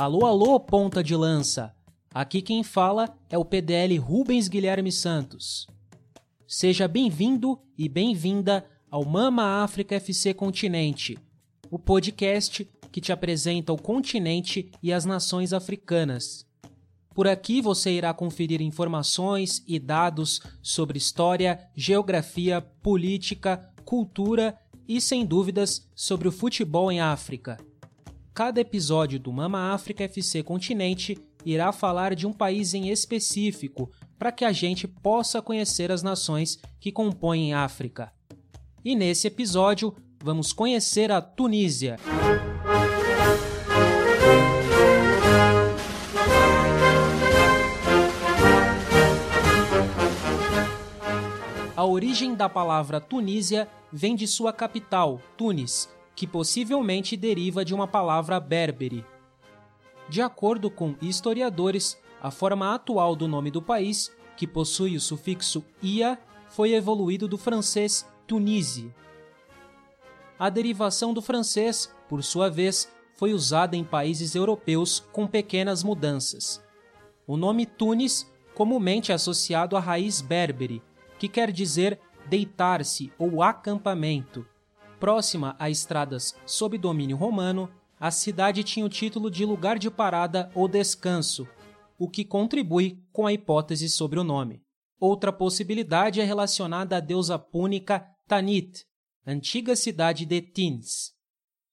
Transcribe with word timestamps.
Alô, 0.00 0.24
alô, 0.26 0.60
ponta 0.60 1.02
de 1.02 1.16
lança! 1.16 1.74
Aqui 2.14 2.40
quem 2.40 2.62
fala 2.62 3.18
é 3.28 3.36
o 3.36 3.44
PDL 3.44 3.96
Rubens 3.96 4.46
Guilherme 4.46 4.92
Santos. 4.92 5.66
Seja 6.46 6.86
bem-vindo 6.86 7.58
e 7.76 7.88
bem-vinda 7.88 8.64
ao 8.88 9.04
Mama 9.04 9.64
África 9.64 9.96
FC 9.96 10.32
Continente, 10.32 11.18
o 11.68 11.80
podcast 11.80 12.64
que 12.92 13.00
te 13.00 13.10
apresenta 13.10 13.72
o 13.72 13.76
continente 13.76 14.70
e 14.80 14.92
as 14.92 15.04
nações 15.04 15.52
africanas. 15.52 16.46
Por 17.12 17.26
aqui 17.26 17.60
você 17.60 17.90
irá 17.90 18.14
conferir 18.14 18.62
informações 18.62 19.64
e 19.66 19.80
dados 19.80 20.40
sobre 20.62 20.96
história, 20.96 21.68
geografia, 21.74 22.60
política, 22.60 23.68
cultura 23.84 24.56
e, 24.86 25.00
sem 25.00 25.26
dúvidas, 25.26 25.90
sobre 25.92 26.28
o 26.28 26.32
futebol 26.32 26.92
em 26.92 27.00
África. 27.00 27.58
Cada 28.38 28.60
episódio 28.60 29.18
do 29.18 29.32
Mama 29.32 29.74
África 29.74 30.04
FC 30.04 30.44
Continente 30.44 31.18
irá 31.44 31.72
falar 31.72 32.14
de 32.14 32.24
um 32.24 32.32
país 32.32 32.72
em 32.72 32.88
específico 32.88 33.90
para 34.16 34.30
que 34.30 34.44
a 34.44 34.52
gente 34.52 34.86
possa 34.86 35.42
conhecer 35.42 35.90
as 35.90 36.04
nações 36.04 36.56
que 36.78 36.92
compõem 36.92 37.52
África. 37.52 38.12
E 38.84 38.94
nesse 38.94 39.26
episódio, 39.26 39.92
vamos 40.22 40.52
conhecer 40.52 41.10
a 41.10 41.20
Tunísia. 41.20 41.96
A 51.74 51.84
origem 51.84 52.36
da 52.36 52.48
palavra 52.48 53.00
Tunísia 53.00 53.68
vem 53.92 54.14
de 54.14 54.28
sua 54.28 54.52
capital, 54.52 55.20
Tunis, 55.36 55.88
que 56.18 56.26
possivelmente 56.26 57.16
deriva 57.16 57.64
de 57.64 57.72
uma 57.72 57.86
palavra 57.86 58.40
berbere. 58.40 59.06
De 60.08 60.20
acordo 60.20 60.68
com 60.68 60.96
historiadores, 61.00 61.96
a 62.20 62.28
forma 62.28 62.74
atual 62.74 63.14
do 63.14 63.28
nome 63.28 63.52
do 63.52 63.62
país, 63.62 64.10
que 64.36 64.44
possui 64.44 64.96
o 64.96 65.00
sufixo 65.00 65.64
ia, 65.80 66.18
foi 66.48 66.72
evoluído 66.72 67.28
do 67.28 67.38
francês 67.38 68.04
Tunisie. 68.26 68.92
A 70.36 70.50
derivação 70.50 71.14
do 71.14 71.22
francês, 71.22 71.94
por 72.08 72.24
sua 72.24 72.50
vez, 72.50 72.92
foi 73.14 73.32
usada 73.32 73.76
em 73.76 73.84
países 73.84 74.34
europeus 74.34 74.98
com 75.12 75.24
pequenas 75.24 75.84
mudanças. 75.84 76.60
O 77.28 77.36
nome 77.36 77.64
Tunis 77.64 78.28
comumente 78.56 79.12
é 79.12 79.14
associado 79.14 79.76
à 79.76 79.80
raiz 79.80 80.20
berbere, 80.20 80.82
que 81.16 81.28
quer 81.28 81.52
dizer 81.52 82.00
deitar-se 82.28 83.12
ou 83.16 83.40
acampamento. 83.40 84.44
Próxima 84.98 85.54
a 85.58 85.70
estradas 85.70 86.34
sob 86.44 86.76
domínio 86.76 87.16
romano, 87.16 87.70
a 88.00 88.10
cidade 88.10 88.64
tinha 88.64 88.84
o 88.84 88.88
título 88.88 89.30
de 89.30 89.44
lugar 89.44 89.78
de 89.78 89.90
parada 89.90 90.50
ou 90.54 90.66
descanso, 90.66 91.46
o 91.98 92.08
que 92.08 92.24
contribui 92.24 93.02
com 93.12 93.26
a 93.26 93.32
hipótese 93.32 93.88
sobre 93.88 94.18
o 94.18 94.24
nome. 94.24 94.62
Outra 95.00 95.32
possibilidade 95.32 96.20
é 96.20 96.24
relacionada 96.24 96.96
à 96.96 97.00
deusa 97.00 97.38
púnica 97.38 98.04
Tanit, 98.26 98.84
antiga 99.26 99.76
cidade 99.76 100.26
de 100.26 100.40
Tins. 100.40 101.12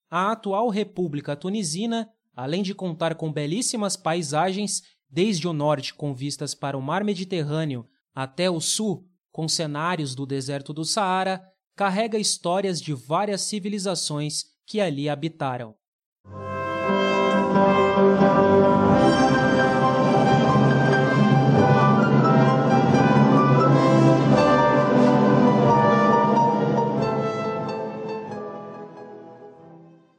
A 0.09 0.31
atual 0.31 0.69
República 0.69 1.35
Tunisina, 1.35 2.09
além 2.35 2.61
de 2.61 2.75
contar 2.75 3.15
com 3.15 3.31
belíssimas 3.31 3.95
paisagens, 3.95 4.83
desde 5.09 5.47
o 5.47 5.53
norte 5.53 5.93
com 5.93 6.13
vistas 6.13 6.53
para 6.53 6.77
o 6.77 6.81
mar 6.81 7.03
Mediterrâneo 7.03 7.87
até 8.13 8.49
o 8.49 8.59
sul, 8.59 9.07
com 9.31 9.47
cenários 9.47 10.13
do 10.13 10.25
deserto 10.25 10.73
do 10.73 10.85
Saara, 10.85 11.43
carrega 11.75 12.17
histórias 12.17 12.81
de 12.81 12.93
várias 12.93 13.41
civilizações 13.41 14.45
que 14.65 14.79
ali 14.79 15.09
habitaram. 15.09 15.75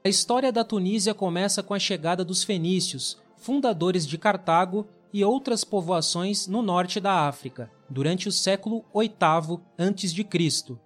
A 0.05 0.09
história 0.09 0.53
da 0.53 0.63
Tunísia 0.63 1.13
começa 1.15 1.65
com 1.65 1.75
a 1.75 1.81
chegada 1.81 2.25
dos 2.25 2.45
fenícios, 2.45 3.19
fundadores 3.37 4.07
de 4.07 4.17
Cartago 4.17 4.87
e 5.13 5.25
outras 5.25 5.65
povoações 5.65 6.47
no 6.47 6.63
norte 6.63 7.01
da 7.01 7.27
África, 7.27 7.71
durante 7.91 8.29
o 8.29 8.33
século 8.33 8.85
VIII 8.95 9.61
a.C. 9.77 10.86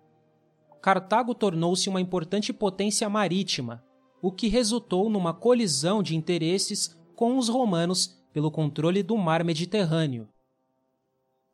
Cartago 0.81 1.35
tornou-se 1.35 1.89
uma 1.89 2.01
importante 2.01 2.53
potência 2.53 3.09
marítima, 3.09 3.85
o 4.23 4.33
que 4.33 4.49
resultou 4.49 5.11
numa 5.11 5.35
colisão 5.35 6.03
de 6.03 6.17
interesses 6.17 6.99
com 7.15 7.37
os 7.37 7.49
romanos 7.49 8.19
pelo 8.33 8.51
controle 8.51 9.03
do 9.03 9.17
mar 9.17 9.45
Mediterrâneo. 9.45 10.29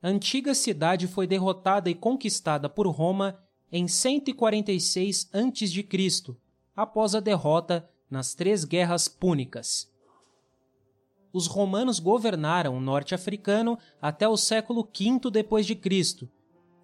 A 0.02 0.08
antiga 0.08 0.54
cidade 0.54 1.08
foi 1.08 1.26
derrotada 1.26 1.90
e 1.90 1.94
conquistada 1.94 2.68
por 2.68 2.86
Roma 2.86 3.38
em 3.72 3.88
146 3.88 5.30
a.C., 5.32 6.36
após 6.76 7.14
a 7.14 7.20
derrota 7.20 7.88
nas 8.08 8.34
três 8.34 8.64
guerras 8.64 9.08
púnicas. 9.08 9.90
Os 11.32 11.46
romanos 11.46 11.98
governaram 11.98 12.76
o 12.76 12.80
norte 12.80 13.14
africano 13.14 13.78
até 14.00 14.28
o 14.28 14.36
século 14.36 14.82
V 14.84 15.74
Cristo, 15.76 16.30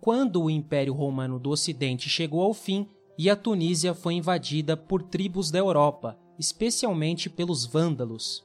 quando 0.03 0.43
o 0.43 0.51
Império 0.51 0.93
Romano 0.93 1.39
do 1.39 1.51
Ocidente 1.51 2.09
chegou 2.09 2.43
ao 2.43 2.53
fim 2.53 2.89
e 3.17 3.31
a 3.31 3.37
Tunísia 3.37 3.95
foi 3.95 4.15
invadida 4.15 4.77
por 4.77 5.01
tribos 5.01 5.49
da 5.49 5.61
Europa, 5.61 6.19
especialmente 6.37 7.31
pelos 7.31 7.65
vândalos. 7.65 8.45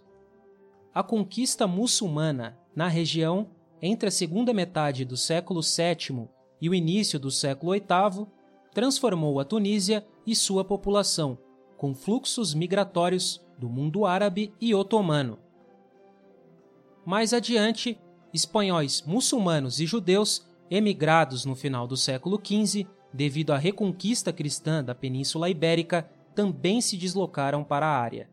A 0.94 1.02
conquista 1.02 1.66
muçulmana 1.66 2.56
na 2.76 2.88
região 2.88 3.48
entre 3.82 4.10
a 4.10 4.12
segunda 4.12 4.54
metade 4.54 5.04
do 5.04 5.18
século 5.18 5.62
VII 5.62 6.28
e 6.62 6.70
o 6.70 6.76
início 6.76 7.20
do 7.20 7.32
século 7.32 7.72
VIII 7.72 8.28
transformou 8.72 9.40
a 9.40 9.44
Tunísia 9.44 10.06
e 10.28 10.36
sua 10.36 10.64
população, 10.64 11.40
com 11.76 11.96
fluxos 11.96 12.54
migratórios 12.54 13.44
do 13.58 13.68
mundo 13.68 14.06
árabe 14.06 14.54
e 14.62 14.76
otomano. 14.76 15.40
Mais 17.04 17.34
adiante, 17.34 18.00
espanhóis, 18.32 19.02
muçulmanos 19.08 19.80
e 19.80 19.88
judeus, 19.88 20.47
emigrados 20.70 21.46
no 21.46 21.56
final 21.56 21.88
do 21.88 21.98
século 21.98 22.40
XV, 22.44 22.88
devido 23.14 23.52
à 23.52 23.58
reconquista 23.58 24.34
cristã 24.34 24.84
da 24.84 24.94
Península 24.94 25.50
Ibérica, 25.50 26.10
também 26.36 26.82
se 26.82 26.98
deslocaram 26.98 27.64
para 27.64 27.88
a 27.88 27.98
área. 28.00 28.30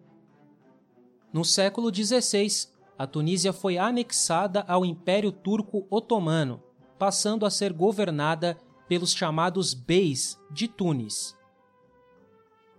No 1.33 1.45
século 1.45 1.95
XVI, 1.95 2.69
a 2.99 3.06
Tunísia 3.06 3.53
foi 3.53 3.78
anexada 3.78 4.65
ao 4.69 4.84
Império 4.84 5.33
Turco 5.33 5.87
Otomano, 5.91 6.62
passando 6.99 7.45
a 7.45 7.50
ser 7.50 7.72
governada 7.72 8.56
pelos 8.89 9.12
chamados 9.12 9.75
Beis 9.75 10.39
de 10.51 10.69
Tunis. 10.69 11.37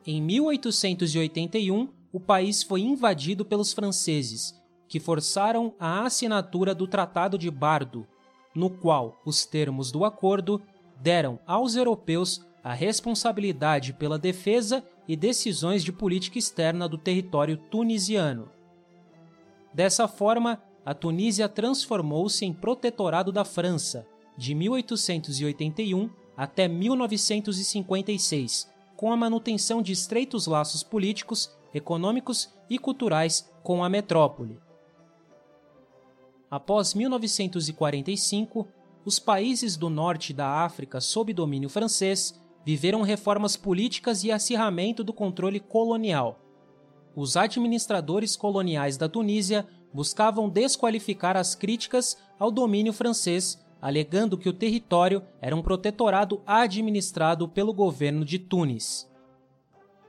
Em 0.06 0.22
1881, 0.22 1.90
o 2.14 2.20
país 2.20 2.64
foi 2.64 2.82
invadido 2.82 3.44
pelos 3.44 3.74
franceses, 3.74 4.54
que 4.88 5.00
forçaram 5.00 5.74
a 5.80 6.06
assinatura 6.06 6.74
do 6.74 6.88
Tratado 6.88 7.38
de 7.38 7.50
Bardo, 7.50 8.08
no 8.56 8.70
qual 8.70 9.20
os 9.26 9.46
termos 9.46 9.92
do 9.92 10.06
acordo 10.06 10.62
deram 11.02 11.38
aos 11.46 11.76
europeus 11.76 12.42
a 12.64 12.74
responsabilidade 12.74 13.92
pela 13.94 14.18
defesa 14.18 14.82
e 15.08 15.16
decisões 15.16 15.84
de 15.84 15.92
política 15.92 16.40
externa 16.40 16.90
do 16.90 16.98
território 16.98 17.58
tunisiano. 17.58 18.50
Dessa 19.74 20.08
forma, 20.08 20.60
a 20.86 20.94
Tunísia 20.94 21.50
transformou-se 21.50 22.46
em 22.46 22.54
protetorado 22.54 23.32
da 23.32 23.44
França 23.44 24.08
de 24.38 24.56
1881 24.56 26.10
até 26.36 26.68
1956 26.68 28.74
com 28.96 29.12
a 29.12 29.18
manutenção 29.18 29.81
de 29.81 29.92
estreitos 29.92 30.48
laços 30.48 30.81
políticos, 30.81 31.51
econômicos 31.74 32.50
e 32.69 32.80
culturais 32.80 33.51
com 33.62 33.84
a 33.84 33.90
metrópole. 33.90 34.58
Após 36.56 36.94
1945, 36.94 38.66
os 39.04 39.19
países 39.19 39.75
do 39.75 39.90
norte 39.90 40.31
da 40.31 40.63
África 40.63 41.02
sob 41.02 41.34
domínio 41.34 41.68
francês 41.68 42.42
viveram 42.66 43.02
reformas 43.02 43.57
políticas 43.57 44.24
e 44.24 44.31
acirramento 44.31 45.04
do 45.04 45.12
controle 45.12 45.60
colonial. 45.60 46.40
Os 47.13 47.36
administradores 47.36 48.38
coloniais 48.38 48.96
da 48.96 49.10
Tunísia 49.10 49.68
buscavam 49.94 50.48
desqualificar 50.48 51.36
as 51.36 51.56
críticas 51.56 52.18
ao 52.40 52.50
domínio 52.50 52.94
francês 52.94 53.62
alegando 53.81 54.38
que 54.38 54.48
o 54.48 54.54
território 54.54 55.22
era 55.42 55.54
um 55.54 55.62
protetorado 55.62 56.42
administrado 56.48 57.50
pelo 57.50 57.74
governo 57.74 58.24
de 58.24 58.40
Tunis. 58.40 59.12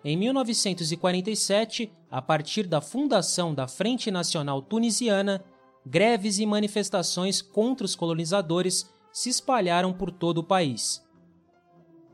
Em 0.05 0.17
1947, 0.17 1.93
a 2.09 2.23
partir 2.23 2.69
da 2.69 2.81
fundação 2.81 3.53
da 3.53 3.67
Frente 3.67 4.13
Nacional 4.13 4.63
Tunisiana, 4.63 5.45
greves 5.87 6.41
e 6.41 6.47
manifestações 6.47 7.41
contra 7.41 7.85
os 7.85 7.95
colonizadores 7.95 8.91
se 9.13 9.29
espalharam 9.31 9.93
por 9.93 10.11
todo 10.11 10.39
o 10.39 10.45
país. 10.45 11.01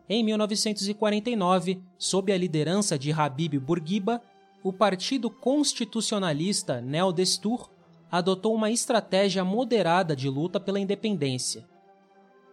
Em 0.08 0.22
1949, 0.22 1.82
sob 1.96 2.32
a 2.32 2.36
liderança 2.36 2.98
de 2.98 3.10
Habib 3.10 3.58
Bourguiba, 3.58 4.22
o 4.62 4.72
Partido 4.72 5.30
Constitucionalista 5.30 6.82
Neo 6.82 7.12
Destur 7.12 7.70
adotou 8.10 8.54
uma 8.54 8.70
estratégia 8.70 9.42
moderada 9.42 10.14
de 10.14 10.28
luta 10.28 10.60
pela 10.60 10.78
independência. 10.78 11.66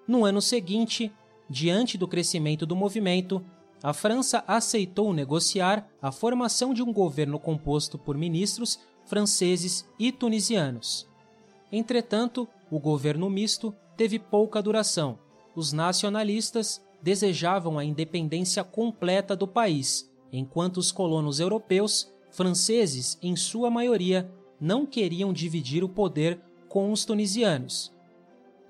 No 0.07 0.23
ano 0.23 0.41
seguinte, 0.41 1.11
diante 1.49 1.97
do 1.97 2.07
crescimento 2.07 2.65
do 2.65 2.77
movimento, 2.77 3.43
a 3.83 3.93
França 3.93 4.43
aceitou 4.47 5.13
negociar 5.13 5.87
a 6.01 6.11
formação 6.11 6.73
de 6.73 6.81
um 6.81 6.93
governo 6.93 7.37
composto 7.37 7.97
por 7.97 8.17
ministros 8.17 8.79
franceses 9.09 9.89
e 9.97 10.11
tunisianos. 10.11 11.09
Entretanto, 11.71 12.47
o 12.69 12.79
governo 12.79 13.27
misto 13.27 13.73
teve 13.97 14.19
pouca 14.19 14.61
duração. 14.61 15.17
Os 15.55 15.73
nacionalistas 15.73 16.79
desejavam 17.01 17.79
a 17.79 17.83
independência 17.83 18.63
completa 18.63 19.35
do 19.35 19.47
país, 19.47 20.07
enquanto 20.31 20.77
os 20.77 20.91
colonos 20.91 21.39
europeus, 21.39 22.07
franceses 22.29 23.17
em 23.19 23.35
sua 23.35 23.71
maioria, 23.71 24.31
não 24.61 24.85
queriam 24.85 25.33
dividir 25.33 25.83
o 25.83 25.89
poder 25.89 26.39
com 26.67 26.91
os 26.91 27.03
tunisianos. 27.03 27.91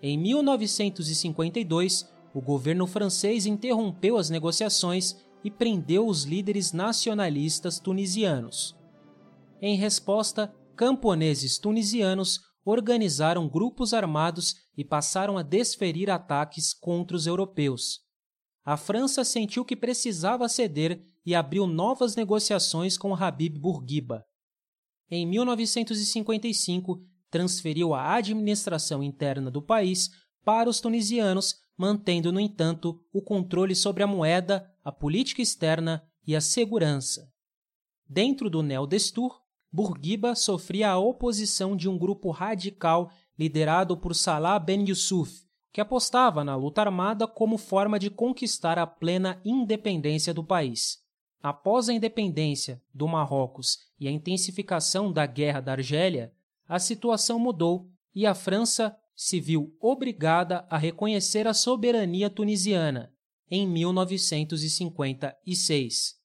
Em 0.01 0.17
1952, 0.17 2.09
o 2.33 2.39
governo 2.39 2.87
francês 2.87 3.45
interrompeu 3.45 4.15
as 4.15 4.29
negociações 4.29 5.17
e 5.43 5.51
prendeu 5.51 6.07
os 6.07 6.23
líderes 6.23 6.71
nacionalistas 6.71 7.77
tunisianos. 7.77 8.78
Em 9.61 9.75
resposta, 9.75 10.53
camponeses 10.75 11.57
tunisianos 11.57 12.39
organizaram 12.63 13.47
grupos 13.47 13.93
armados 13.93 14.55
e 14.77 14.83
passaram 14.83 15.37
a 15.37 15.43
desferir 15.43 16.09
ataques 16.09 16.73
contra 16.73 17.15
os 17.15 17.27
europeus. 17.27 17.99
A 18.63 18.77
França 18.77 19.23
sentiu 19.23 19.65
que 19.65 19.75
precisava 19.75 20.47
ceder 20.47 21.03
e 21.25 21.33
abriu 21.33 21.65
novas 21.65 22.15
negociações 22.15 22.97
com 22.97 23.15
Habib 23.15 23.57
Bourguiba. 23.57 24.25
Em 25.09 25.25
1955, 25.25 27.01
transferiu 27.29 27.93
a 27.93 28.15
administração 28.15 29.01
interna 29.01 29.49
do 29.49 29.61
país 29.61 30.09
para 30.43 30.69
os 30.69 30.79
tunisianos 30.79 31.55
mantendo, 31.79 32.29
no 32.29 32.41
entanto, 32.41 33.01
o 33.13 33.21
controle 33.21 33.73
sobre 33.73 34.03
a 34.03 34.07
moeda, 34.07 34.69
a 34.83 34.91
política 34.91 35.41
externa 35.41 36.03
e 36.27 36.35
a 36.35 36.41
segurança. 36.41 37.31
Dentro 38.05 38.49
do 38.49 38.61
Neo 38.61 38.85
Destur, 38.85 39.41
Bourguiba 39.71 40.35
sofria 40.35 40.89
a 40.89 40.97
oposição 40.97 41.75
de 41.75 41.87
um 41.87 41.97
grupo 41.97 42.31
radical 42.31 43.11
liderado 43.37 43.95
por 43.95 44.15
Salah 44.15 44.57
Ben 44.57 44.87
Yusuf, 44.87 45.43
que 45.71 45.79
apostava 45.79 46.43
na 46.43 46.55
luta 46.55 46.81
armada 46.81 47.27
como 47.27 47.57
forma 47.57 47.99
de 47.99 48.09
conquistar 48.09 48.79
a 48.79 48.87
plena 48.87 49.39
independência 49.45 50.33
do 50.33 50.43
país. 50.43 50.97
Após 51.41 51.87
a 51.87 51.93
independência 51.93 52.81
do 52.93 53.07
Marrocos 53.07 53.77
e 53.99 54.07
a 54.07 54.11
intensificação 54.11 55.11
da 55.11 55.25
Guerra 55.25 55.61
da 55.61 55.71
Argélia, 55.73 56.33
a 56.67 56.79
situação 56.79 57.39
mudou 57.39 57.89
e 58.13 58.25
a 58.25 58.35
França 58.35 58.97
se 59.15 59.39
viu 59.39 59.73
obrigada 59.79 60.65
a 60.69 60.77
reconhecer 60.77 61.47
a 61.47 61.53
soberania 61.53 62.29
tunisiana 62.29 63.13
em 63.49 63.65
1956. 63.67 66.19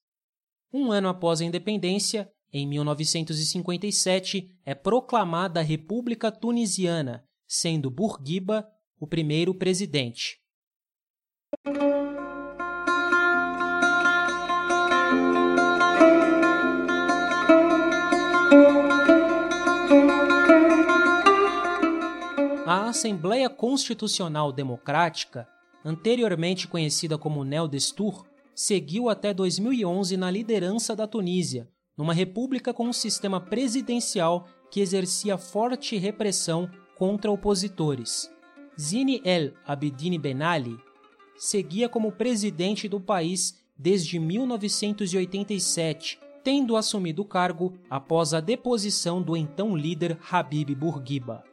Um 0.73 0.91
ano 0.91 1.08
após 1.08 1.41
a 1.41 1.44
independência, 1.44 2.29
em 2.56 2.69
1957, 2.69 4.49
é 4.65 4.77
proclamada 4.77 5.59
a 5.59 5.62
República 5.62 6.31
Tunisiana, 6.31 7.25
sendo 7.49 7.91
Bourguiba 7.91 8.65
o 9.01 9.09
primeiro 9.09 9.53
presidente. 9.53 10.39
A 22.65 22.89
Assembleia 22.89 23.51
Constitucional 23.51 24.53
Democrática, 24.53 25.49
anteriormente 25.85 26.69
conhecida 26.69 27.19
como 27.19 27.43
Neo 27.43 27.67
Destur, 27.67 28.25
seguiu 28.55 29.09
até 29.09 29.35
2011 29.35 30.17
na 30.17 30.31
liderança 30.31 30.95
da 30.95 31.09
Tunísia, 31.09 31.69
numa 31.96 32.12
república 32.12 32.75
com 32.75 32.88
um 32.88 32.93
sistema 32.93 33.41
presidencial 33.41 34.49
que 34.70 34.81
exercia 34.81 35.38
forte 35.38 35.96
repressão 35.96 36.69
contra 36.96 37.31
opositores. 37.31 38.31
Zine 38.79 39.23
El 39.25 39.55
Abidine 39.64 40.19
Ben 40.19 40.43
Ali 40.43 40.76
seguia 41.37 41.88
como 41.88 42.12
presidente 42.12 42.88
do 42.88 43.00
país 43.00 43.64
desde 43.76 44.19
1987, 44.19 46.19
tendo 46.43 46.76
assumido 46.76 47.23
o 47.23 47.25
cargo 47.25 47.79
após 47.88 48.35
a 48.35 48.41
deposição 48.41 49.23
do 49.23 49.37
então 49.37 49.76
líder 49.76 50.19
Habib 50.31 50.75
Bourguiba. 50.75 51.44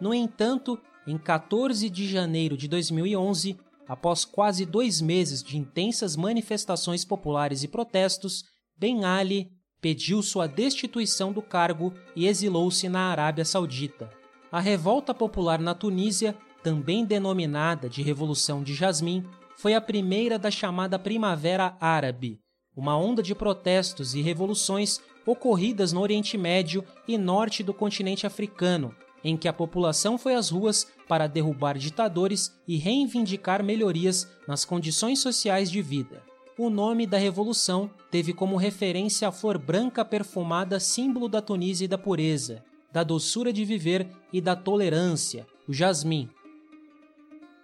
No 0.00 0.14
entanto, 0.14 0.78
em 1.06 1.18
14 1.18 1.90
de 1.90 2.08
janeiro 2.08 2.56
de 2.56 2.68
2011, 2.68 3.58
após 3.86 4.24
quase 4.24 4.64
dois 4.64 5.00
meses 5.00 5.42
de 5.42 5.58
intensas 5.58 6.16
manifestações 6.16 7.04
populares 7.04 7.62
e 7.62 7.68
protestos, 7.68 8.44
Ben 8.76 9.04
Ali 9.04 9.52
pediu 9.82 10.22
sua 10.22 10.46
destituição 10.46 11.32
do 11.32 11.42
cargo 11.42 11.92
e 12.14 12.28
exilou-se 12.28 12.88
na 12.88 13.10
Arábia 13.10 13.44
Saudita. 13.44 14.08
A 14.50 14.60
revolta 14.60 15.12
popular 15.12 15.58
na 15.58 15.74
Tunísia, 15.74 16.36
também 16.62 17.04
denominada 17.04 17.88
de 17.88 18.00
Revolução 18.00 18.62
de 18.62 18.74
Jasmim, 18.74 19.24
foi 19.56 19.74
a 19.74 19.80
primeira 19.80 20.38
da 20.38 20.50
chamada 20.50 20.98
Primavera 20.98 21.76
Árabe, 21.80 22.38
uma 22.76 22.96
onda 22.96 23.22
de 23.22 23.34
protestos 23.34 24.14
e 24.14 24.22
revoluções 24.22 25.00
ocorridas 25.26 25.92
no 25.92 26.00
Oriente 26.00 26.38
Médio 26.38 26.84
e 27.06 27.18
norte 27.18 27.62
do 27.62 27.74
continente 27.74 28.24
africano, 28.24 28.94
em 29.24 29.36
que 29.36 29.48
a 29.48 29.52
população 29.52 30.16
foi 30.16 30.34
às 30.34 30.48
ruas 30.48 30.86
para 31.08 31.26
derrubar 31.26 31.76
ditadores 31.76 32.52
e 32.68 32.76
reivindicar 32.76 33.64
melhorias 33.64 34.28
nas 34.46 34.64
condições 34.64 35.18
sociais 35.18 35.70
de 35.70 35.82
vida. 35.82 36.31
O 36.58 36.68
nome 36.68 37.06
da 37.06 37.16
revolução 37.16 37.90
teve 38.10 38.34
como 38.34 38.56
referência 38.56 39.26
a 39.26 39.32
flor 39.32 39.56
branca 39.56 40.04
perfumada 40.04 40.78
símbolo 40.78 41.26
da 41.26 41.40
Tunísia 41.40 41.86
e 41.86 41.88
da 41.88 41.96
pureza, 41.96 42.62
da 42.92 43.02
doçura 43.02 43.50
de 43.50 43.64
viver 43.64 44.06
e 44.30 44.38
da 44.38 44.54
tolerância, 44.54 45.46
o 45.66 45.72
jasmim. 45.72 46.28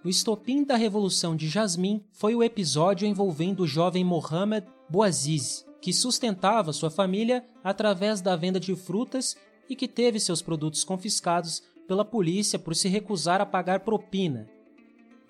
O 0.02 0.08
estopim 0.08 0.64
da 0.64 0.74
Revolução 0.76 1.36
de 1.36 1.48
Jasmim 1.48 2.02
foi 2.12 2.34
o 2.34 2.42
episódio 2.42 3.06
envolvendo 3.06 3.64
o 3.64 3.66
jovem 3.66 4.04
Mohamed 4.04 4.66
Bouaziz, 4.88 5.66
que 5.82 5.92
sustentava 5.92 6.72
sua 6.72 6.88
família 6.88 7.44
através 7.62 8.22
da 8.22 8.36
venda 8.36 8.58
de 8.58 8.74
frutas 8.74 9.36
e 9.68 9.76
que 9.76 9.86
teve 9.86 10.18
seus 10.18 10.40
produtos 10.40 10.82
confiscados 10.82 11.62
pela 11.86 12.04
polícia 12.04 12.58
por 12.58 12.74
se 12.74 12.88
recusar 12.88 13.40
a 13.40 13.46
pagar 13.46 13.80
propina. 13.80 14.48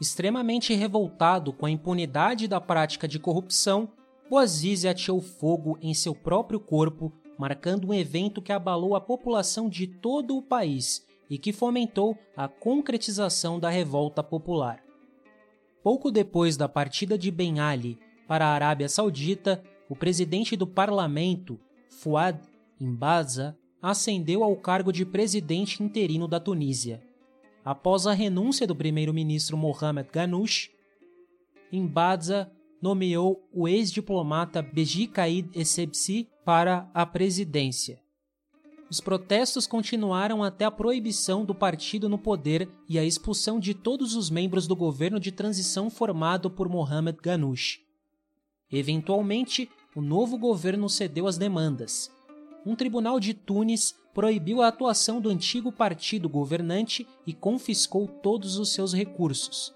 Extremamente 0.00 0.74
revoltado 0.74 1.52
com 1.52 1.66
a 1.66 1.70
impunidade 1.70 2.46
da 2.46 2.60
prática 2.60 3.08
de 3.08 3.18
corrupção, 3.18 3.90
Boazizi 4.30 4.86
ateou 4.86 5.20
fogo 5.20 5.78
em 5.80 5.92
seu 5.94 6.14
próprio 6.14 6.60
corpo, 6.60 7.12
marcando 7.38 7.88
um 7.88 7.94
evento 7.94 8.42
que 8.42 8.52
abalou 8.52 8.94
a 8.94 9.00
população 9.00 9.68
de 9.68 9.86
todo 9.86 10.36
o 10.36 10.42
país 10.42 11.04
e 11.28 11.36
que 11.36 11.52
fomentou 11.52 12.16
a 12.36 12.46
concretização 12.46 13.58
da 13.58 13.70
revolta 13.70 14.22
popular. 14.22 14.82
Pouco 15.82 16.10
depois 16.10 16.56
da 16.56 16.68
partida 16.68 17.16
de 17.16 17.30
Ben 17.30 17.58
Ali 17.58 17.98
para 18.26 18.46
a 18.46 18.52
Arábia 18.52 18.88
Saudita, 18.88 19.62
o 19.88 19.96
presidente 19.96 20.54
do 20.56 20.66
parlamento, 20.66 21.58
Fuad 21.88 22.38
Imbaza, 22.78 23.56
ascendeu 23.80 24.44
ao 24.44 24.54
cargo 24.56 24.92
de 24.92 25.04
presidente 25.06 25.82
interino 25.82 26.28
da 26.28 26.38
Tunísia. 26.38 27.02
Após 27.64 28.06
a 28.06 28.12
renúncia 28.12 28.66
do 28.66 28.74
primeiro-ministro 28.74 29.56
Mohamed 29.56 30.08
Ghanouch, 30.10 30.70
Embadza 31.70 32.50
nomeou 32.80 33.46
o 33.52 33.68
ex-diplomata 33.68 34.62
Beji 34.62 35.06
Caid 35.06 35.50
Essebsi 35.54 36.28
para 36.44 36.88
a 36.94 37.04
presidência. 37.04 38.00
Os 38.90 39.00
protestos 39.00 39.66
continuaram 39.66 40.42
até 40.42 40.64
a 40.64 40.70
proibição 40.70 41.44
do 41.44 41.54
partido 41.54 42.08
no 42.08 42.16
poder 42.16 42.68
e 42.88 42.98
a 42.98 43.04
expulsão 43.04 43.60
de 43.60 43.74
todos 43.74 44.14
os 44.14 44.30
membros 44.30 44.66
do 44.66 44.74
governo 44.74 45.20
de 45.20 45.30
transição 45.30 45.90
formado 45.90 46.50
por 46.50 46.70
Mohamed 46.70 47.18
Ghanouch. 47.20 47.80
Eventualmente, 48.72 49.68
o 49.94 50.00
novo 50.00 50.38
governo 50.38 50.88
cedeu 50.88 51.26
às 51.26 51.36
demandas, 51.36 52.10
um 52.64 52.74
tribunal 52.74 53.18
de 53.18 53.34
Tunis 53.34 53.94
proibiu 54.12 54.62
a 54.62 54.68
atuação 54.68 55.20
do 55.20 55.30
antigo 55.30 55.70
partido 55.70 56.28
governante 56.28 57.06
e 57.26 57.32
confiscou 57.32 58.08
todos 58.08 58.56
os 58.58 58.72
seus 58.72 58.92
recursos. 58.92 59.72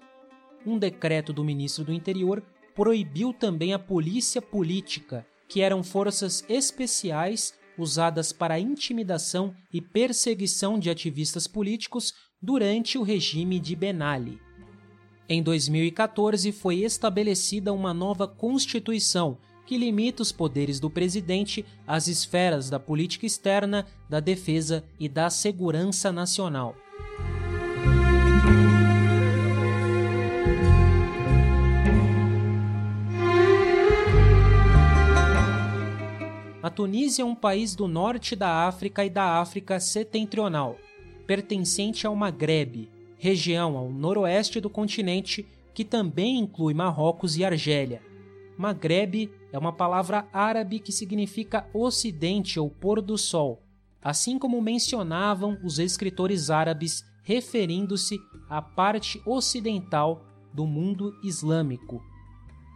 Um 0.65 0.77
decreto 0.77 1.31
do 1.31 1.43
ministro 1.43 1.83
do 1.83 1.93
Interior 1.93 2.43
proibiu 2.75 3.33
também 3.33 3.73
a 3.73 3.79
polícia 3.79 4.41
política, 4.41 5.25
que 5.47 5.61
eram 5.61 5.83
forças 5.83 6.43
especiais 6.49 7.53
usadas 7.77 8.31
para 8.31 8.59
intimidação 8.59 9.55
e 9.71 9.81
perseguição 9.81 10.77
de 10.77 10.89
ativistas 10.89 11.47
políticos 11.47 12.13
durante 12.41 12.97
o 12.97 13.03
regime 13.03 13.59
de 13.59 13.75
Ben 13.75 14.01
Ali. 14.01 14.39
Em 15.27 15.41
2014 15.41 16.51
foi 16.51 16.79
estabelecida 16.83 17.71
uma 17.71 17.93
nova 17.93 18.27
constituição 18.27 19.37
que 19.65 19.77
limita 19.77 20.21
os 20.21 20.31
poderes 20.31 20.79
do 20.79 20.89
presidente 20.89 21.65
às 21.87 22.07
esferas 22.07 22.69
da 22.69 22.79
política 22.79 23.25
externa, 23.25 23.85
da 24.09 24.19
defesa 24.19 24.83
e 24.99 25.07
da 25.07 25.29
segurança 25.29 26.11
nacional. 26.11 26.75
A 36.61 36.69
Tunísia 36.69 37.23
é 37.23 37.25
um 37.25 37.35
país 37.35 37.75
do 37.75 37.89
norte 37.89 38.37
da 38.37 38.65
África 38.65 39.03
e 39.03 39.09
da 39.09 39.41
África 39.41 39.81
setentrional, 39.81 40.77
pertencente 41.27 42.07
ao 42.07 42.15
Maghreb, 42.15 42.89
região 43.17 43.77
ao 43.77 43.89
noroeste 43.89 44.61
do 44.61 44.69
continente 44.69 45.45
que 45.73 45.83
também 45.83 46.39
inclui 46.39 46.73
Marrocos 46.73 47.35
e 47.35 47.43
Argélia. 47.43 48.01
Maghreb 48.57 49.29
é 49.53 49.57
uma 49.57 49.71
palavra 49.71 50.27
árabe 50.33 50.79
que 50.79 50.91
significa 50.91 51.69
ocidente 51.71 52.59
ou 52.59 52.71
pôr 52.71 52.99
do 53.03 53.19
sol, 53.19 53.61
assim 54.01 54.39
como 54.39 54.59
mencionavam 54.59 55.59
os 55.63 55.77
escritores 55.77 56.49
árabes 56.49 57.05
referindo-se 57.21 58.19
à 58.49 58.63
parte 58.63 59.21
ocidental 59.27 60.25
do 60.51 60.65
mundo 60.65 61.15
islâmico. 61.23 62.03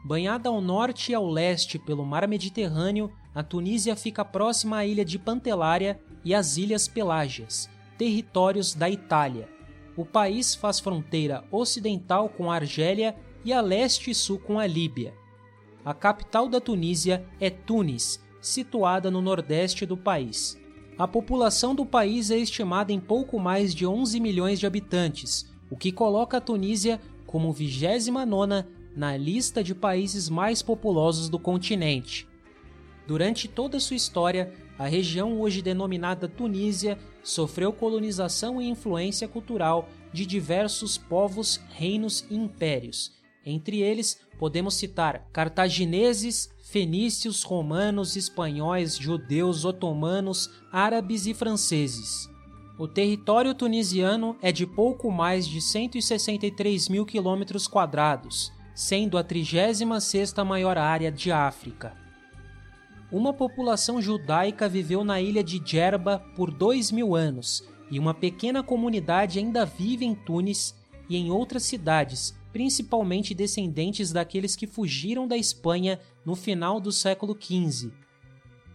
Banhada 0.05 0.49
ao 0.49 0.61
norte 0.61 1.11
e 1.11 1.15
ao 1.15 1.27
leste 1.27 1.79
pelo 1.79 2.05
mar 2.05 2.27
Mediterrâneo, 2.27 3.11
a 3.33 3.41
Tunísia 3.41 3.95
fica 3.95 4.23
próxima 4.23 4.77
à 4.77 4.85
ilha 4.85 5.03
de 5.03 5.17
Pantelária 5.17 5.99
e 6.23 6.33
às 6.33 6.57
Ilhas 6.57 6.87
Pelágias, 6.87 7.67
territórios 7.97 8.75
da 8.75 8.87
Itália. 8.87 9.49
O 9.97 10.05
país 10.05 10.53
faz 10.53 10.79
fronteira 10.79 11.43
ocidental 11.51 12.29
com 12.29 12.51
a 12.51 12.55
Argélia 12.55 13.15
e 13.43 13.51
a 13.51 13.61
leste 13.61 14.11
e 14.11 14.15
sul 14.15 14.37
com 14.37 14.59
a 14.59 14.67
Líbia. 14.67 15.13
A 15.87 15.93
capital 15.93 16.49
da 16.49 16.59
Tunísia 16.59 17.25
é 17.39 17.49
Tunis, 17.49 18.21
situada 18.41 19.09
no 19.09 19.21
nordeste 19.21 19.85
do 19.85 19.95
país. 19.95 20.61
A 20.97 21.07
população 21.07 21.73
do 21.73 21.85
país 21.85 22.29
é 22.29 22.37
estimada 22.37 22.91
em 22.91 22.99
pouco 22.99 23.39
mais 23.39 23.73
de 23.73 23.87
11 23.87 24.19
milhões 24.19 24.59
de 24.59 24.67
habitantes, 24.67 25.49
o 25.71 25.77
que 25.77 25.93
coloca 25.93 26.35
a 26.35 26.41
Tunísia 26.41 26.99
como 27.25 27.53
29 27.53 28.65
na 28.97 29.15
lista 29.15 29.63
de 29.63 29.73
países 29.73 30.27
mais 30.27 30.61
populosos 30.61 31.29
do 31.29 31.39
continente. 31.39 32.27
Durante 33.07 33.47
toda 33.47 33.79
sua 33.79 33.95
história, 33.95 34.53
a 34.77 34.87
região 34.87 35.39
hoje 35.39 35.61
denominada 35.61 36.27
Tunísia 36.27 36.97
sofreu 37.23 37.71
colonização 37.71 38.61
e 38.61 38.67
influência 38.67 39.25
cultural 39.25 39.87
de 40.11 40.25
diversos 40.25 40.97
povos, 40.97 41.61
reinos 41.69 42.25
e 42.29 42.35
impérios. 42.35 43.15
Entre 43.49 43.79
eles, 43.79 44.19
podemos 44.37 44.75
citar 44.75 45.27
cartagineses, 45.31 46.49
fenícios, 46.63 47.43
romanos, 47.43 48.15
espanhóis, 48.15 48.97
judeus, 48.97 49.65
otomanos, 49.65 50.49
árabes 50.71 51.25
e 51.25 51.33
franceses. 51.33 52.29
O 52.77 52.87
território 52.87 53.53
tunisiano 53.53 54.35
é 54.41 54.51
de 54.51 54.65
pouco 54.65 55.11
mais 55.11 55.47
de 55.47 55.59
163 55.61 56.89
mil 56.89 57.05
quilômetros 57.05 57.67
quadrados, 57.67 58.51
sendo 58.75 59.17
a 59.17 59.23
36ª 59.23 60.43
maior 60.43 60.77
área 60.77 61.11
de 61.11 61.31
África 61.31 62.07
uma 63.11 63.33
população 63.33 64.01
judaica 64.01 64.67
viveu 64.67 65.03
na 65.03 65.21
ilha 65.21 65.43
de 65.43 65.59
Djerba 65.59 66.19
por 66.35 66.51
dois 66.51 66.91
mil 66.91 67.15
anos 67.15 67.63
e 67.89 67.97
uma 67.99 68.13
pequena 68.13 68.61
comunidade 68.61 69.39
ainda 69.39 69.65
vive 69.65 70.05
em 70.05 70.13
Tunis 70.13 70.75
e 71.09 71.15
em 71.15 71.31
outras 71.31 71.63
cidades, 71.63 72.36
principalmente 72.51 73.33
descendentes 73.33 74.11
daqueles 74.11 74.55
que 74.55 74.67
fugiram 74.67 75.27
da 75.27 75.37
Espanha 75.37 75.99
no 76.25 76.35
final 76.35 76.79
do 76.79 76.91
século 76.91 77.37
XV. 77.39 77.91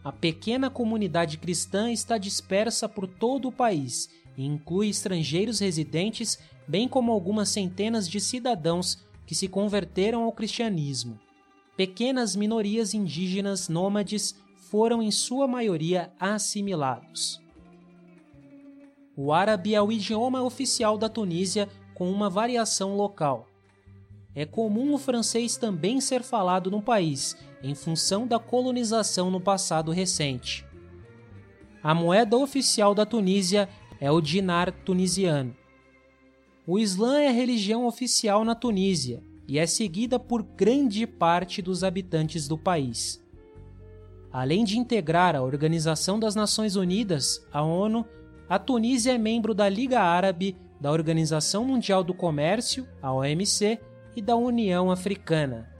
A 0.05 0.11
pequena 0.11 0.69
comunidade 0.69 1.39
cristã 1.39 1.91
está 1.91 2.19
dispersa 2.19 2.89
por 2.89 3.07
todo 3.07 3.49
o 3.49 3.53
país 3.53 4.09
e 4.37 4.45
inclui 4.45 4.89
estrangeiros 4.89 5.61
residentes, 5.61 6.39
bem 6.67 6.89
como 6.89 7.13
algumas 7.13 7.49
centenas 7.49 8.09
de 8.09 8.21
cidadãos 8.21 8.99
que 9.27 9.35
se 9.35 9.49
converteram 9.49 10.25
ao 10.25 10.33
cristianismo 10.33 11.19
pequenas 11.77 12.37
minorias 12.37 12.95
indígenas 12.95 13.69
nômades 13.69 14.37
foram 14.57 15.03
em 15.03 15.11
sua 15.11 15.47
maioria 15.49 16.13
assimilados. 16.19 17.41
O 19.17 19.33
árabe 19.33 19.75
é 19.75 19.83
o 19.83 19.93
idioma 19.93 20.43
oficial 20.43 20.97
da 20.97 21.09
Tunísia 21.09 21.69
com 21.95 22.11
uma 22.11 22.31
variação 22.31 22.97
local. 22.97 23.47
É 24.35 24.47
comum 24.47 24.95
o 24.95 24.99
francês 24.99 25.57
também 25.57 26.01
ser 26.01 26.23
falado 26.23 26.71
no 26.71 26.81
país, 26.81 27.37
em 27.63 27.75
função 27.75 28.27
da 28.27 28.39
colonização 28.39 29.31
no 29.31 29.41
passado 29.41 29.93
recente. 29.93 30.65
A 31.83 31.95
moeda 31.95 32.37
oficial 32.37 32.95
da 32.95 33.05
Tunísia 33.05 33.69
é 34.01 34.11
o 34.11 34.21
dinar 34.21 34.73
tunisiano. 34.73 35.55
O 36.67 36.79
Islã 36.79 37.21
é 37.21 37.29
a 37.29 37.33
religião 37.33 37.87
oficial 37.87 38.45
na 38.45 38.55
Tunísia 38.55 39.23
e 39.49 39.59
é 39.59 39.67
seguida 39.67 40.19
por 40.19 40.43
grande 40.43 41.07
parte 41.07 41.61
dos 41.61 41.85
habitantes 41.85 42.49
do 42.49 42.57
país. 42.57 43.23
Além 44.33 44.65
de 44.65 44.79
integrar 44.79 45.37
a 45.37 45.43
Organização 45.43 46.19
das 46.19 46.35
Nações 46.35 46.75
Unidas, 46.75 47.47
a 47.53 47.63
ONU, 47.63 48.07
a 48.49 48.59
Tunísia 48.59 49.13
é 49.13 49.19
membro 49.19 49.53
da 49.53 49.69
Liga 49.69 50.01
Árabe, 50.01 50.57
da 50.81 50.91
Organização 50.91 51.65
Mundial 51.65 52.03
do 52.03 52.15
Comércio, 52.15 52.89
a 53.03 53.13
OMC, 53.13 53.79
e 54.17 54.23
da 54.23 54.37
União 54.37 54.91
Africana. 54.91 55.71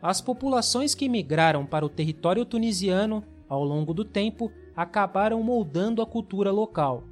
As 0.00 0.20
populações 0.20 0.94
que 0.94 1.08
migraram 1.08 1.66
para 1.66 1.84
o 1.84 1.88
território 1.88 2.44
tunisiano 2.44 3.24
ao 3.48 3.64
longo 3.64 3.94
do 3.94 4.04
tempo 4.04 4.52
acabaram 4.76 5.42
moldando 5.42 6.02
a 6.02 6.06
cultura 6.06 6.50
local. 6.50 7.04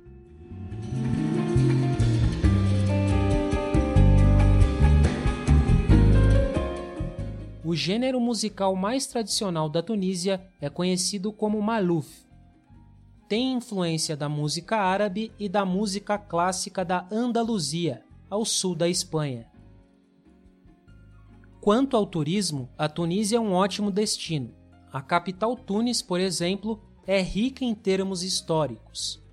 O 7.65 7.75
gênero 7.75 8.21
musical 8.21 8.77
mais 8.77 9.07
tradicional 9.07 9.69
da 9.71 9.83
Tunísia 9.83 10.47
é 10.61 10.69
conhecido 10.69 11.33
como 11.33 11.63
maluf. 11.63 12.25
Tem 13.27 13.55
influência 13.55 14.15
da 14.15 14.29
música 14.29 14.77
árabe 14.77 15.33
e 15.39 15.49
da 15.49 15.65
música 15.65 16.19
clássica 16.19 16.85
da 16.85 17.09
Andaluzia, 17.11 18.05
ao 18.29 18.45
sul 18.45 18.75
da 18.75 18.87
Espanha. 18.87 19.54
Quanto 21.65 21.97
ao 21.97 22.05
turismo, 22.05 22.69
a 22.77 22.91
Tunísia 22.91 23.39
é 23.39 23.41
um 23.41 23.55
ótimo 23.55 23.91
destino. 23.91 24.55
A 24.93 25.01
capital 25.01 25.57
Tunis, 25.57 26.03
por 26.03 26.21
exemplo, 26.21 26.79
é 27.07 27.23
rica 27.23 27.65
em 27.65 27.75
termos 27.75 28.23
históricos. 28.23 29.25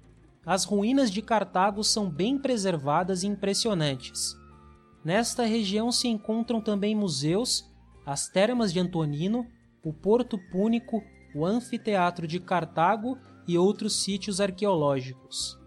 As 0.45 0.63
ruínas 0.63 1.11
de 1.11 1.21
Cartago 1.21 1.83
são 1.83 2.09
bem 2.09 2.39
preservadas 2.39 3.23
e 3.23 3.27
impressionantes. 3.27 4.33
Nesta 5.03 5.43
região 5.43 5.91
se 5.91 6.07
encontram 6.07 6.61
também 6.61 6.95
museus 6.95 7.69
as 8.05 8.29
termas 8.29 8.71
de 8.71 8.79
Antonino, 8.79 9.45
o 9.83 9.91
Porto 9.91 10.39
Púnico, 10.53 11.03
o 11.35 11.45
Anfiteatro 11.45 12.25
de 12.25 12.39
Cartago 12.39 13.17
e 13.45 13.57
outros 13.57 14.03
sítios 14.03 14.39
arqueológicos. 14.39 15.59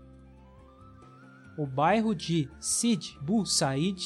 O 1.59 1.67
bairro 1.67 2.15
de 2.15 2.49
Sid 2.59 3.19
Bu 3.21 3.45
Said 3.45 4.01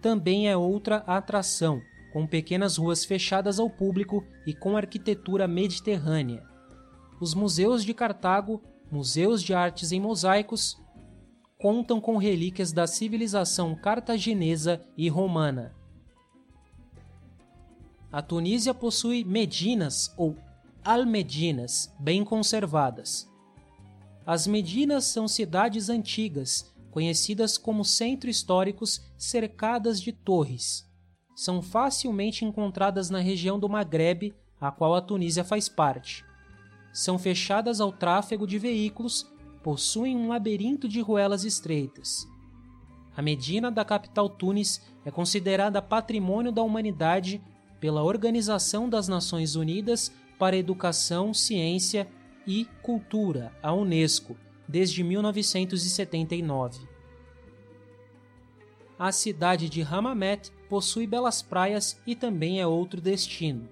também 0.00 0.48
é 0.48 0.56
outra 0.56 0.98
atração, 0.98 1.82
com 2.16 2.26
pequenas 2.26 2.78
ruas 2.78 3.04
fechadas 3.04 3.60
ao 3.60 3.68
público 3.68 4.24
e 4.46 4.54
com 4.54 4.74
arquitetura 4.74 5.46
mediterrânea. 5.46 6.42
Os 7.20 7.34
museus 7.34 7.84
de 7.84 7.92
Cartago, 7.92 8.62
museus 8.90 9.42
de 9.42 9.52
artes 9.52 9.92
em 9.92 10.00
mosaicos, 10.00 10.78
contam 11.58 12.00
com 12.00 12.16
relíquias 12.16 12.72
da 12.72 12.86
civilização 12.86 13.74
cartaginesa 13.74 14.82
e 14.96 15.10
romana. 15.10 15.76
A 18.10 18.22
Tunísia 18.22 18.72
possui 18.72 19.22
medinas 19.22 20.10
ou 20.16 20.38
almedinas 20.82 21.94
bem 22.00 22.24
conservadas. 22.24 23.30
As 24.24 24.46
medinas 24.46 25.04
são 25.04 25.28
cidades 25.28 25.90
antigas, 25.90 26.74
conhecidas 26.90 27.58
como 27.58 27.84
centros 27.84 28.36
históricos 28.36 29.02
cercadas 29.18 30.00
de 30.00 30.12
torres. 30.12 30.85
São 31.36 31.60
facilmente 31.60 32.46
encontradas 32.46 33.10
na 33.10 33.18
região 33.18 33.58
do 33.58 33.68
Maghreb, 33.68 34.34
a 34.58 34.70
qual 34.70 34.94
a 34.94 35.02
Tunísia 35.02 35.44
faz 35.44 35.68
parte. 35.68 36.24
São 36.94 37.18
fechadas 37.18 37.78
ao 37.78 37.92
tráfego 37.92 38.46
de 38.46 38.58
veículos, 38.58 39.30
possuem 39.62 40.16
um 40.16 40.28
labirinto 40.28 40.88
de 40.88 41.02
ruelas 41.02 41.44
estreitas. 41.44 42.26
A 43.14 43.20
Medina 43.20 43.70
da 43.70 43.84
capital 43.84 44.30
Tunis 44.30 44.80
é 45.04 45.10
considerada 45.10 45.82
patrimônio 45.82 46.50
da 46.50 46.62
humanidade 46.62 47.42
pela 47.78 48.02
Organização 48.02 48.88
das 48.88 49.06
Nações 49.06 49.56
Unidas 49.56 50.10
para 50.38 50.56
Educação, 50.56 51.34
Ciência 51.34 52.08
e 52.46 52.64
Cultura, 52.80 53.52
a 53.62 53.74
Unesco, 53.74 54.38
desde 54.66 55.04
1979. 55.04 56.80
A 58.98 59.12
cidade 59.12 59.68
de 59.68 59.82
Hammamet 59.82 60.55
possui 60.68 61.06
belas 61.06 61.42
praias 61.42 62.00
e 62.06 62.14
também 62.14 62.60
é 62.60 62.66
outro 62.66 63.00
destino. 63.00 63.68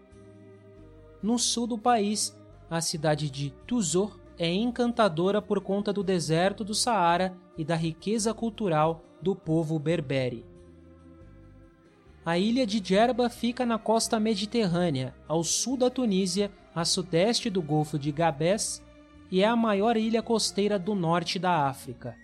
No 1.23 1.39
sul 1.39 1.67
do 1.67 1.79
país, 1.79 2.39
a 2.71 2.81
cidade 2.81 3.31
de 3.31 3.51
Tuzor 3.67 4.19
é 4.39 4.53
encantadora 4.53 5.41
por 5.41 5.61
conta 5.61 5.93
do 5.93 6.03
deserto 6.03 6.65
do 6.65 6.75
Saara 6.75 7.37
e 7.57 7.65
da 7.65 7.77
riqueza 7.77 8.35
cultural 8.35 9.03
do 9.23 9.35
povo 9.35 9.79
berbere. 9.79 10.45
A 12.25 12.39
ilha 12.39 12.67
de 12.67 12.81
Djerba 12.81 13.29
fica 13.29 13.67
na 13.67 13.79
costa 13.79 14.19
mediterrânea, 14.19 15.15
ao 15.29 15.45
sul 15.45 15.77
da 15.77 15.91
Tunísia, 15.91 16.51
a 16.75 16.85
sudeste 16.85 17.51
do 17.51 17.61
Golfo 17.61 17.99
de 17.99 18.11
Gabés, 18.11 18.83
e 19.31 19.43
é 19.43 19.47
a 19.47 19.55
maior 19.55 19.97
ilha 19.97 20.23
costeira 20.23 20.79
do 20.79 20.95
norte 20.95 21.39
da 21.39 21.67
África. 21.69 22.17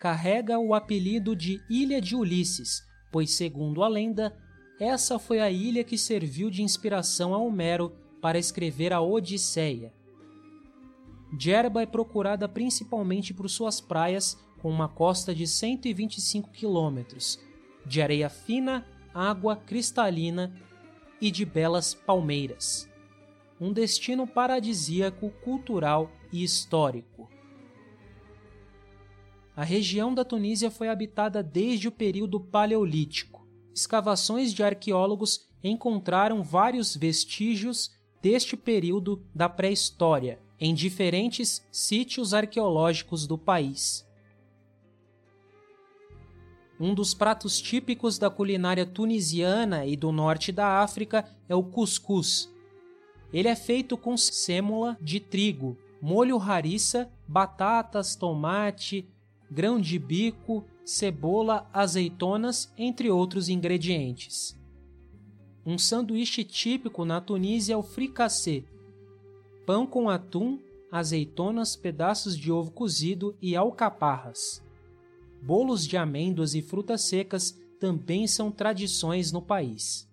Carrega 0.00 0.58
o 0.58 0.74
apelido 0.74 1.34
de 1.34 1.60
Ilha 1.70 2.00
de 2.00 2.16
Ulisses, 2.16 2.84
pois, 3.10 3.32
segundo 3.32 3.82
a 3.82 3.88
lenda, 3.88 4.36
essa 4.78 5.18
foi 5.18 5.40
a 5.40 5.50
ilha 5.50 5.82
que 5.82 5.96
serviu 5.96 6.50
de 6.50 6.62
inspiração 6.62 7.34
a 7.34 7.38
Homero 7.38 7.92
para 8.20 8.38
escrever 8.38 8.92
a 8.92 9.00
Odisseia. 9.00 9.92
Djerba 11.32 11.82
é 11.82 11.86
procurada 11.86 12.48
principalmente 12.48 13.32
por 13.32 13.48
suas 13.48 13.80
praias, 13.80 14.38
com 14.58 14.70
uma 14.70 14.88
costa 14.88 15.34
de 15.34 15.46
125 15.46 16.50
quilômetros, 16.50 17.38
de 17.84 18.02
areia 18.02 18.28
fina, 18.28 18.86
água 19.14 19.56
cristalina 19.56 20.52
e 21.20 21.30
de 21.30 21.44
belas 21.44 21.94
palmeiras. 21.94 22.88
Um 23.60 23.72
destino 23.72 24.26
paradisíaco, 24.26 25.30
cultural 25.42 26.10
e 26.32 26.42
histórico. 26.42 27.15
A 29.56 29.64
região 29.64 30.12
da 30.12 30.22
Tunísia 30.22 30.70
foi 30.70 30.90
habitada 30.90 31.42
desde 31.42 31.88
o 31.88 31.90
período 31.90 32.38
Paleolítico. 32.38 33.48
Escavações 33.74 34.52
de 34.52 34.62
arqueólogos 34.62 35.48
encontraram 35.64 36.42
vários 36.42 36.94
vestígios 36.94 37.90
deste 38.20 38.54
período 38.54 39.24
da 39.34 39.48
pré-história 39.48 40.38
em 40.60 40.74
diferentes 40.74 41.66
sítios 41.72 42.34
arqueológicos 42.34 43.26
do 43.26 43.38
país. 43.38 44.06
Um 46.78 46.92
dos 46.94 47.14
pratos 47.14 47.58
típicos 47.58 48.18
da 48.18 48.28
culinária 48.28 48.84
tunisiana 48.84 49.86
e 49.86 49.96
do 49.96 50.12
norte 50.12 50.52
da 50.52 50.82
África 50.82 51.26
é 51.48 51.54
o 51.54 51.62
cuscuz. 51.62 52.52
Ele 53.32 53.48
é 53.48 53.56
feito 53.56 53.96
com 53.96 54.18
sêmola 54.18 54.98
de 55.00 55.18
trigo, 55.18 55.78
molho 56.00 56.38
harissa, 56.38 57.10
batatas, 57.26 58.14
tomate, 58.14 59.08
grão 59.50 59.80
de 59.80 59.98
bico, 59.98 60.64
cebola, 60.84 61.68
azeitonas, 61.72 62.72
entre 62.76 63.10
outros 63.10 63.48
ingredientes. 63.48 64.56
Um 65.64 65.78
sanduíche 65.78 66.44
típico 66.44 67.04
na 67.04 67.20
Tunísia 67.20 67.74
é 67.74 67.76
o 67.76 67.82
fricassé, 67.82 68.64
pão 69.66 69.84
com 69.86 70.08
atum, 70.08 70.60
azeitonas, 70.90 71.74
pedaços 71.74 72.36
de 72.36 72.52
ovo 72.52 72.70
cozido 72.70 73.36
e 73.42 73.56
alcaparras. 73.56 74.62
Bolos 75.42 75.86
de 75.86 75.96
amêndoas 75.96 76.54
e 76.54 76.62
frutas 76.62 77.02
secas 77.02 77.58
também 77.78 78.26
são 78.26 78.50
tradições 78.50 79.32
no 79.32 79.42
país. 79.42 80.08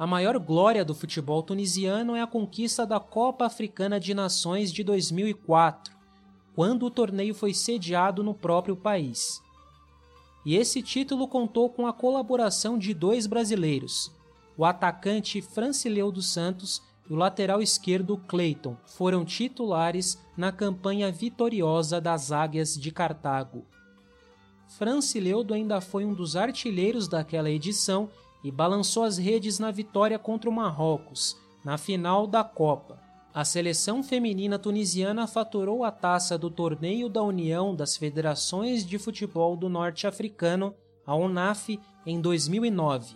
A 0.00 0.06
maior 0.06 0.38
glória 0.38 0.82
do 0.82 0.94
futebol 0.94 1.42
tunisiano 1.42 2.16
é 2.16 2.22
a 2.22 2.26
conquista 2.26 2.86
da 2.86 2.98
Copa 2.98 3.44
Africana 3.44 4.00
de 4.00 4.14
Nações 4.14 4.72
de 4.72 4.82
2004, 4.82 5.94
quando 6.54 6.86
o 6.86 6.90
torneio 6.90 7.34
foi 7.34 7.52
sediado 7.52 8.24
no 8.24 8.32
próprio 8.32 8.74
país. 8.74 9.42
E 10.42 10.56
esse 10.56 10.80
título 10.80 11.28
contou 11.28 11.68
com 11.68 11.86
a 11.86 11.92
colaboração 11.92 12.78
de 12.78 12.94
dois 12.94 13.26
brasileiros, 13.26 14.10
o 14.56 14.64
atacante 14.64 15.42
Francileu 15.42 16.10
dos 16.10 16.32
Santos 16.32 16.80
e 17.06 17.12
o 17.12 17.16
lateral 17.16 17.60
esquerdo 17.60 18.16
Clayton, 18.26 18.78
foram 18.86 19.22
titulares 19.22 20.18
na 20.34 20.50
campanha 20.50 21.12
vitoriosa 21.12 22.00
das 22.00 22.32
Águias 22.32 22.74
de 22.74 22.90
Cartago. 22.90 23.66
Francileudo 24.66 25.52
ainda 25.52 25.78
foi 25.78 26.06
um 26.06 26.14
dos 26.14 26.36
artilheiros 26.36 27.06
daquela 27.06 27.50
edição 27.50 28.08
e 28.42 28.50
balançou 28.50 29.04
as 29.04 29.18
redes 29.18 29.58
na 29.58 29.70
vitória 29.70 30.18
contra 30.18 30.48
o 30.48 30.52
Marrocos, 30.52 31.36
na 31.64 31.76
final 31.76 32.26
da 32.26 32.42
Copa. 32.42 32.98
A 33.32 33.44
seleção 33.44 34.02
feminina 34.02 34.58
tunisiana 34.58 35.26
faturou 35.26 35.84
a 35.84 35.90
taça 35.90 36.36
do 36.36 36.50
Torneio 36.50 37.08
da 37.08 37.22
União 37.22 37.74
das 37.74 37.96
Federações 37.96 38.84
de 38.84 38.98
Futebol 38.98 39.56
do 39.56 39.68
Norte 39.68 40.06
Africano, 40.06 40.74
a 41.06 41.14
UNAF, 41.14 41.78
em 42.04 42.20
2009. 42.20 43.14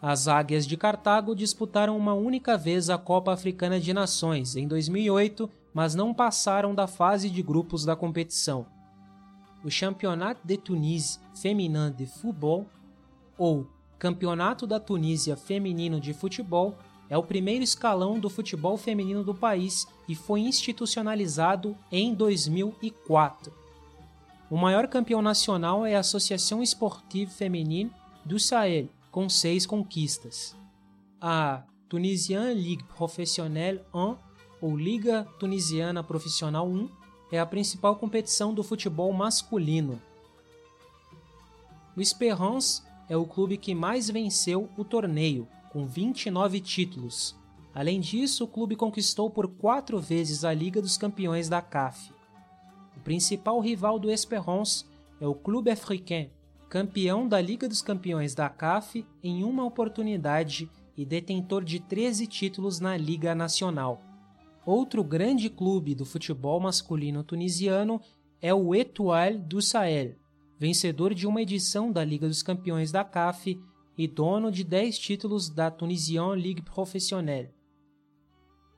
As 0.00 0.26
Águias 0.26 0.66
de 0.66 0.76
Cartago 0.76 1.36
disputaram 1.36 1.96
uma 1.96 2.12
única 2.12 2.58
vez 2.58 2.90
a 2.90 2.98
Copa 2.98 3.32
Africana 3.32 3.78
de 3.78 3.94
Nações, 3.94 4.56
em 4.56 4.66
2008, 4.66 5.48
mas 5.72 5.94
não 5.94 6.12
passaram 6.12 6.74
da 6.74 6.88
fase 6.88 7.30
de 7.30 7.40
grupos 7.40 7.84
da 7.84 7.94
competição. 7.94 8.66
O 9.64 9.70
Championnat 9.70 10.40
de 10.42 10.56
Tunis 10.56 11.20
Féminin 11.40 11.92
de 11.92 12.06
Football, 12.06 12.66
ou 13.38 13.68
Campeonato 14.02 14.66
da 14.66 14.80
Tunísia 14.80 15.36
Feminino 15.36 16.00
de 16.00 16.12
Futebol 16.12 16.76
é 17.08 17.16
o 17.16 17.22
primeiro 17.22 17.62
escalão 17.62 18.18
do 18.18 18.28
futebol 18.28 18.76
feminino 18.76 19.22
do 19.22 19.32
país 19.32 19.86
e 20.08 20.16
foi 20.16 20.40
institucionalizado 20.40 21.76
em 21.88 22.12
2004. 22.12 23.52
O 24.50 24.56
maior 24.56 24.88
campeão 24.88 25.22
nacional 25.22 25.86
é 25.86 25.94
a 25.94 26.00
Associação 26.00 26.60
Esportive 26.60 27.30
Feminine 27.30 27.92
do 28.24 28.40
Sahel, 28.40 28.88
com 29.08 29.28
seis 29.28 29.64
conquistas. 29.64 30.56
A 31.20 31.62
Tunisian 31.88 32.54
Ligue 32.54 32.82
Professionnelle 32.96 33.82
1, 33.94 34.16
ou 34.60 34.76
Liga 34.76 35.28
Tunisiana 35.38 36.02
Profissional 36.02 36.66
1, 36.66 36.88
é 37.30 37.38
a 37.38 37.46
principal 37.46 37.94
competição 37.94 38.52
do 38.52 38.64
futebol 38.64 39.12
masculino. 39.12 40.02
O 41.96 42.00
Esperance 42.00 42.82
é 43.12 43.16
o 43.16 43.26
clube 43.26 43.58
que 43.58 43.74
mais 43.74 44.08
venceu 44.08 44.70
o 44.74 44.82
torneio, 44.82 45.46
com 45.70 45.84
29 45.84 46.60
títulos. 46.60 47.36
Além 47.74 48.00
disso, 48.00 48.44
o 48.44 48.48
clube 48.48 48.74
conquistou 48.74 49.28
por 49.28 49.48
quatro 49.48 50.00
vezes 50.00 50.46
a 50.46 50.54
Liga 50.54 50.80
dos 50.80 50.96
Campeões 50.96 51.46
da 51.46 51.60
CAF. 51.60 52.10
O 52.96 53.00
principal 53.00 53.60
rival 53.60 53.98
do 53.98 54.10
Esperance 54.10 54.86
é 55.20 55.26
o 55.26 55.34
Clube 55.34 55.70
Africain, 55.70 56.30
campeão 56.70 57.28
da 57.28 57.38
Liga 57.38 57.68
dos 57.68 57.82
Campeões 57.82 58.34
da 58.34 58.48
CAF 58.48 59.04
em 59.22 59.44
uma 59.44 59.66
oportunidade 59.66 60.70
e 60.96 61.04
detentor 61.04 61.62
de 61.62 61.80
13 61.80 62.26
títulos 62.26 62.80
na 62.80 62.96
Liga 62.96 63.34
Nacional. 63.34 64.00
Outro 64.64 65.04
grande 65.04 65.50
clube 65.50 65.94
do 65.94 66.06
futebol 66.06 66.58
masculino 66.58 67.22
tunisiano 67.22 68.00
é 68.40 68.54
o 68.54 68.74
Etoile 68.74 69.36
du 69.36 69.60
Sahel, 69.60 70.14
vencedor 70.62 71.12
de 71.12 71.26
uma 71.26 71.42
edição 71.42 71.90
da 71.90 72.04
Liga 72.04 72.28
dos 72.28 72.40
Campeões 72.40 72.92
da 72.92 73.02
CAF 73.02 73.60
e 73.98 74.06
dono 74.06 74.48
de 74.48 74.62
10 74.62 74.96
títulos 74.96 75.50
da 75.50 75.72
Tunisian 75.72 76.36
Ligue 76.36 76.62
Professionnelle. 76.62 77.52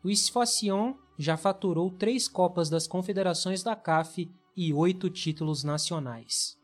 O 0.03 0.09
Sfaxion 0.09 0.95
já 1.19 1.37
faturou 1.37 1.91
três 1.91 2.27
Copas 2.27 2.71
das 2.71 2.87
Confederações 2.87 3.63
da 3.63 3.77
CAF 3.77 4.31
e 4.57 4.73
oito 4.73 5.11
títulos 5.11 5.63
nacionais. 5.63 6.57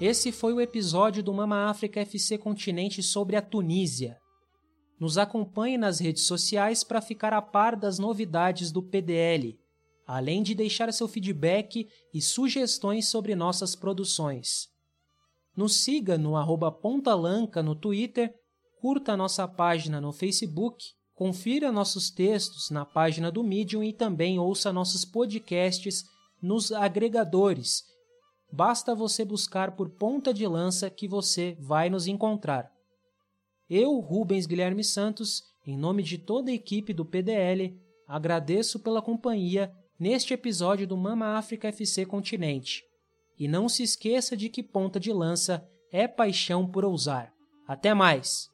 Esse 0.00 0.32
foi 0.32 0.52
o 0.52 0.60
episódio 0.60 1.22
do 1.22 1.32
Mama 1.32 1.70
África 1.70 2.00
FC 2.00 2.36
Continente 2.36 3.00
sobre 3.00 3.36
a 3.36 3.42
Tunísia. 3.42 4.18
Nos 4.98 5.16
acompanhe 5.16 5.78
nas 5.78 6.00
redes 6.00 6.26
sociais 6.26 6.82
para 6.82 7.00
ficar 7.00 7.32
a 7.32 7.40
par 7.40 7.76
das 7.76 7.98
novidades 7.98 8.72
do 8.72 8.82
PDL, 8.82 9.58
além 10.06 10.42
de 10.42 10.54
deixar 10.54 10.92
seu 10.92 11.06
feedback 11.06 11.86
e 12.12 12.20
sugestões 12.20 13.08
sobre 13.08 13.34
nossas 13.34 13.76
produções. 13.76 14.68
Nos 15.56 15.82
siga 15.82 16.16
no 16.16 16.36
arroba 16.36 16.72
Pontalanca 16.72 17.62
no 17.62 17.74
Twitter, 17.74 18.34
curta 18.80 19.16
nossa 19.16 19.46
página 19.46 20.00
no 20.00 20.12
Facebook, 20.12 20.84
confira 21.14 21.72
nossos 21.72 22.10
textos 22.10 22.70
na 22.70 22.84
página 22.84 23.30
do 23.30 23.42
Medium 23.42 23.82
e 23.82 23.92
também 23.92 24.38
ouça 24.38 24.72
nossos 24.72 25.04
podcasts 25.04 26.04
nos 26.40 26.72
agregadores. 26.72 27.82
Basta 28.50 28.94
você 28.94 29.24
buscar 29.24 29.76
por 29.76 29.90
Ponta 29.90 30.32
de 30.32 30.46
Lança 30.46 30.88
que 30.88 31.06
você 31.06 31.56
vai 31.60 31.90
nos 31.90 32.06
encontrar. 32.06 32.77
Eu, 33.68 33.98
Rubens 34.00 34.46
Guilherme 34.46 34.82
Santos, 34.82 35.42
Em 35.66 35.76
nome 35.76 36.02
de 36.02 36.16
toda 36.16 36.50
a 36.50 36.54
equipe 36.54 36.94
do 36.94 37.04
PDL, 37.04 37.78
agradeço 38.06 38.80
pela 38.80 39.02
companhia 39.02 39.70
neste 40.00 40.32
episódio 40.32 40.86
do 40.86 40.96
Mama 40.96 41.36
África 41.36 41.68
FC 41.68 42.06
Continente. 42.06 42.82
E 43.38 43.46
não 43.46 43.68
se 43.68 43.82
esqueça 43.82 44.34
de 44.34 44.48
que 44.48 44.62
ponta 44.62 44.98
de 44.98 45.12
lança 45.12 45.68
é 45.92 46.08
paixão 46.08 46.66
por 46.66 46.86
ousar. 46.86 47.30
Até 47.66 47.92
mais! 47.92 48.48